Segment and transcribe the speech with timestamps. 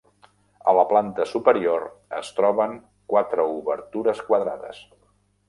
[0.69, 1.85] A la planta superior
[2.21, 2.73] es troben
[3.15, 4.83] quatre obertures quadrades.